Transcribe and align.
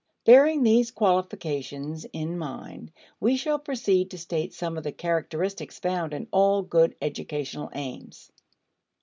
Bearing 0.25 0.63
these 0.63 0.89
qualifications 0.89 2.07
in 2.11 2.35
mind, 2.35 2.91
we 3.19 3.37
shall 3.37 3.59
proceed 3.59 4.09
to 4.09 4.17
state 4.17 4.51
some 4.51 4.75
of 4.75 4.83
the 4.83 4.91
characteristics 4.91 5.77
found 5.77 6.11
in 6.11 6.27
all 6.31 6.63
good 6.63 6.95
educational 7.03 7.69
aims. 7.75 8.31